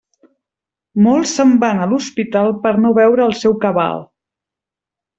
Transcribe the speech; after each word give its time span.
Molts 1.07 1.33
se'n 1.41 1.53
van 1.65 1.83
a 1.83 1.87
l'hospital 1.93 2.51
per 2.65 2.75
no 2.87 2.95
veure 3.03 3.27
el 3.29 3.39
seu 3.45 3.57
cabal. 3.67 4.07